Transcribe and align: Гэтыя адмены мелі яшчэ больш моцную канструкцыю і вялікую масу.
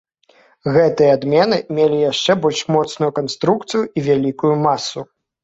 Гэтыя 0.77 1.11
адмены 1.17 1.59
мелі 1.79 1.99
яшчэ 2.11 2.31
больш 2.47 2.63
моцную 2.77 3.11
канструкцыю 3.19 3.83
і 3.85 3.99
вялікую 4.09 4.53
масу. 4.65 4.99